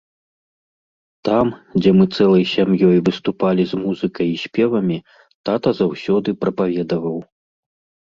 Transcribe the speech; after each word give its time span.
Там, 1.29 1.51
дзе 1.79 1.91
мы 1.97 2.05
цэлай 2.15 2.43
сям'ёй 2.55 2.97
выступалі 3.11 3.63
з 3.75 3.81
музыкай 3.85 4.27
і 4.39 4.43
спевамі, 4.47 4.97
тата 5.51 5.69
заўсёды 5.85 6.29
прапаведаваў. 6.45 7.17